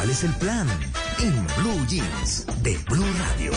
[0.00, 0.66] ¿Cuál es el plan?
[1.18, 3.52] En Blue Jeans de Blue Radio.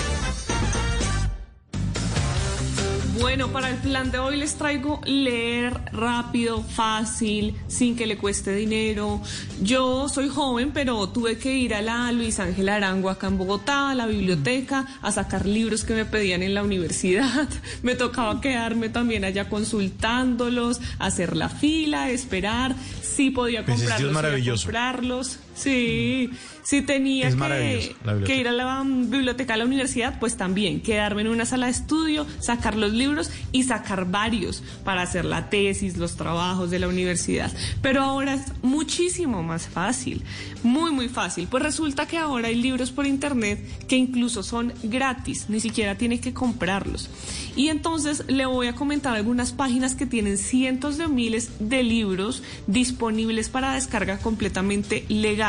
[3.21, 8.53] Bueno, para el plan de hoy les traigo leer rápido, fácil, sin que le cueste
[8.53, 9.21] dinero.
[9.61, 13.91] Yo soy joven, pero tuve que ir a la Luis Ángel Arango acá en Bogotá,
[13.91, 17.47] a la biblioteca, a sacar libros que me pedían en la universidad.
[17.83, 22.75] Me tocaba quedarme también allá consultándolos, hacer la fila, esperar.
[23.01, 24.63] Sí podía Pues es comprarlos, maravilloso.
[24.65, 25.39] comprarlos.
[25.55, 26.31] Sí,
[26.63, 27.29] sí tenía
[28.25, 31.73] que, ir a la biblioteca de la universidad, pues también quedarme en una sala de
[31.73, 36.87] estudio, sacar los libros y sacar varios para hacer la tesis, los trabajos de la
[36.87, 37.51] universidad.
[37.81, 40.23] Pero ahora es muchísimo más fácil,
[40.63, 41.47] muy, muy fácil.
[41.47, 46.19] Pues resulta que ahora hay libros por internet que incluso son gratis, ni siquiera tiene
[46.19, 47.09] que comprarlos.
[47.55, 52.41] Y entonces le voy a comentar algunas páginas que tienen cientos de miles de libros
[52.65, 55.42] disponibles para descarga completamente legal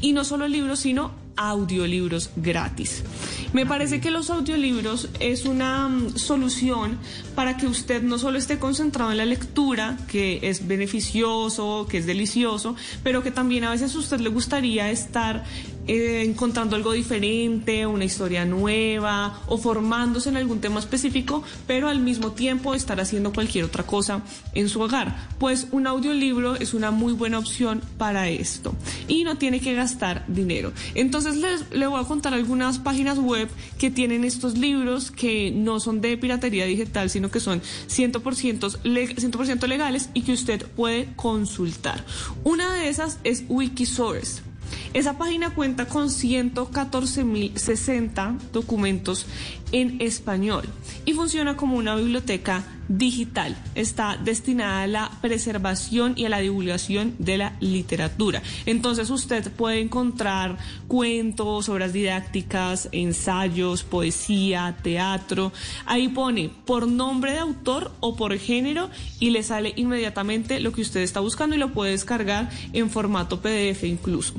[0.00, 3.04] y no solo libros, sino audiolibros gratis.
[3.52, 6.98] Me parece que los audiolibros es una mm, solución
[7.34, 12.06] para que usted no solo esté concentrado en la lectura, que es beneficioso, que es
[12.06, 15.44] delicioso, pero que también a veces a usted le gustaría estar
[15.86, 22.00] eh, encontrando algo diferente, una historia nueva o formándose en algún tema específico, pero al
[22.00, 24.22] mismo tiempo estar haciendo cualquier otra cosa
[24.54, 25.16] en su hogar.
[25.38, 28.74] Pues un audiolibro es una muy buena opción para esto
[29.08, 30.72] y no tiene que gastar dinero.
[30.94, 33.48] Entonces les, le voy a contar algunas páginas web
[33.78, 39.14] que tienen estos libros que no son de piratería digital, sino que son 100%, le-
[39.16, 42.04] 100 legales y que usted puede consultar.
[42.44, 44.45] Una de esas es Wikisource.
[44.94, 49.26] Esa página cuenta con 114.060 documentos
[49.72, 50.64] en español
[51.04, 53.56] y funciona como una biblioteca digital.
[53.74, 58.42] Está destinada a la preservación y a la divulgación de la literatura.
[58.66, 65.52] Entonces usted puede encontrar cuentos, obras didácticas, ensayos, poesía, teatro.
[65.84, 70.82] Ahí pone por nombre de autor o por género y le sale inmediatamente lo que
[70.82, 74.34] usted está buscando y lo puede descargar en formato PDF incluso.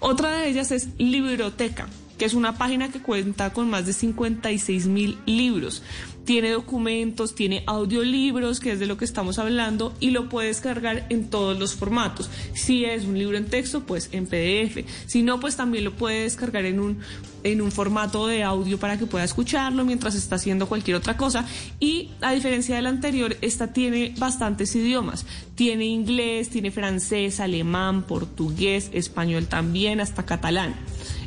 [0.00, 1.88] Otra de ellas es Libroteca
[2.22, 5.82] que es una página que cuenta con más de 56 mil libros.
[6.24, 11.04] Tiene documentos, tiene audiolibros, que es de lo que estamos hablando, y lo puedes cargar
[11.08, 12.30] en todos los formatos.
[12.54, 14.88] Si es un libro en texto, pues en PDF.
[15.06, 16.98] Si no, pues también lo puedes descargar en un,
[17.42, 21.44] en un formato de audio para que pueda escucharlo mientras está haciendo cualquier otra cosa.
[21.80, 25.26] Y a diferencia del anterior, esta tiene bastantes idiomas.
[25.56, 30.76] Tiene inglés, tiene francés, alemán, portugués, español también, hasta catalán.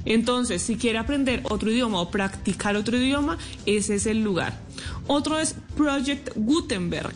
[0.06, 4.65] Entonces, si quiere aprender otro idioma o practicar otro idioma, ese es el lugar.
[5.08, 7.16] Otro es Project Gutenberg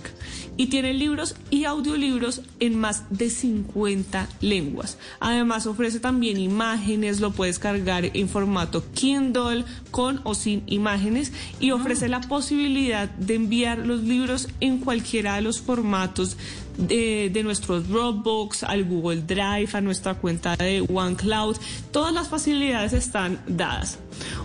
[0.59, 4.97] y tiene libros y audiolibros en más de 50 lenguas.
[5.21, 11.31] Además ofrece también imágenes, lo puedes cargar en formato Kindle con o sin imágenes
[11.61, 16.35] y ofrece la posibilidad de enviar los libros en cualquiera de los formatos
[16.77, 21.55] de, de nuestro Dropbox, al Google Drive, a nuestra cuenta de OneCloud.
[21.91, 23.99] Todas las facilidades están dadas.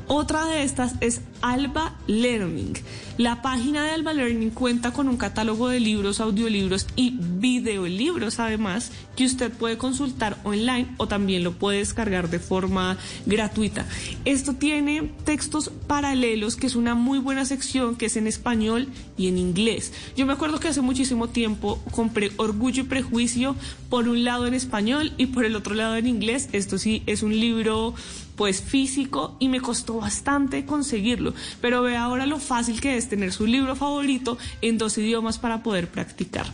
[0.07, 2.73] Otra de estas es Alba Learning.
[3.19, 8.91] La página de Alba Learning cuenta con un catálogo de libros, audiolibros y videolibros además
[9.15, 12.97] que usted puede consultar online o también lo puede descargar de forma
[13.27, 13.87] gratuita.
[14.25, 18.89] Esto tiene textos paralelos que es una muy buena sección que es en español
[19.19, 19.93] y en inglés.
[20.17, 23.55] Yo me acuerdo que hace muchísimo tiempo compré Orgullo y Prejuicio
[23.91, 26.49] por un lado en español y por el otro lado en inglés.
[26.53, 27.95] Esto sí es un libro
[28.37, 33.33] pues físico y me costó bastante conseguirlo, pero ve ahora lo fácil que es tener
[33.33, 36.47] su libro favorito en dos idiomas para poder practicar.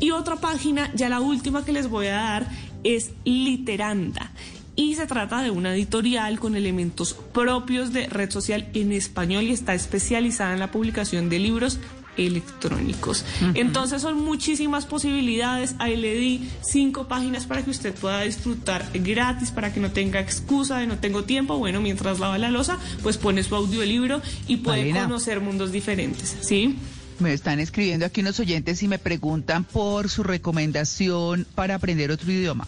[0.00, 2.46] Y otra página, ya la última que les voy a dar,
[2.84, 4.32] es Literanda.
[4.74, 9.52] Y se trata de una editorial con elementos propios de red social en español y
[9.52, 11.78] está especializada en la publicación de libros
[12.16, 13.24] electrónicos.
[13.54, 15.74] Entonces son muchísimas posibilidades.
[15.78, 20.20] Ahí le di cinco páginas para que usted pueda disfrutar gratis, para que no tenga
[20.20, 21.58] excusa de no tengo tiempo.
[21.58, 25.04] Bueno, mientras lava la losa, pues pone su audiolibro y puede Marina.
[25.04, 26.36] conocer mundos diferentes.
[26.40, 26.76] ¿Sí?
[27.18, 32.32] Me están escribiendo aquí unos oyentes y me preguntan por su recomendación para aprender otro
[32.32, 32.66] idioma.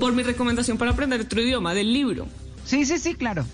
[0.00, 2.26] Por mi recomendación para aprender otro idioma del libro.
[2.64, 3.44] Sí, sí, sí, claro.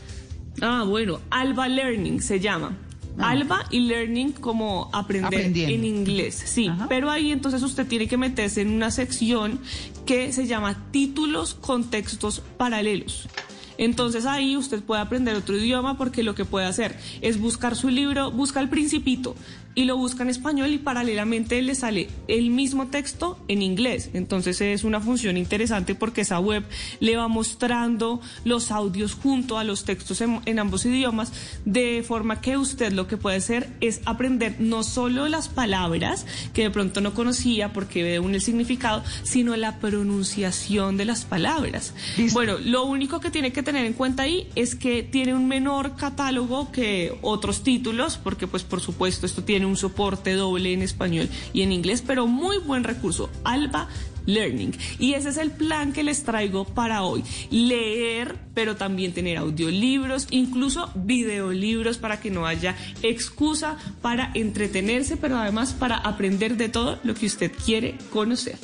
[0.61, 2.77] Ah, bueno, Alba Learning se llama.
[3.19, 3.31] Ah.
[3.31, 6.69] Alba y Learning como aprender en inglés, sí.
[6.69, 6.87] Ajá.
[6.89, 9.61] Pero ahí entonces usted tiene que meterse en una sección
[10.07, 13.29] que se llama títulos con textos paralelos.
[13.83, 17.89] Entonces ahí usted puede aprender otro idioma porque lo que puede hacer es buscar su
[17.89, 19.35] libro, busca el principito,
[19.75, 24.11] y lo busca en español y paralelamente le sale el mismo texto en inglés.
[24.13, 26.65] Entonces es una función interesante porque esa web
[27.01, 31.33] le va mostrando los audios junto a los textos en, ambos idiomas,
[31.65, 36.63] de forma que usted lo que puede hacer es aprender no solo las palabras que
[36.63, 41.95] de pronto no conocía porque ve un el significado, sino la pronunciación de las palabras.
[42.33, 45.97] Bueno, lo único que tiene que tener en cuenta ahí es que tiene un menor
[45.97, 51.29] catálogo que otros títulos, porque pues por supuesto esto tiene un soporte doble en español
[51.53, 53.31] y en inglés, pero muy buen recurso.
[53.45, 53.89] Alba
[54.27, 54.73] Learning.
[54.99, 57.25] Y ese es el plan que les traigo para hoy.
[57.51, 65.39] Leer, pero también tener audiolibros, incluso videolibros para que no haya excusa para entretenerse, pero
[65.39, 68.59] además para aprender de todo lo que usted quiere conocer.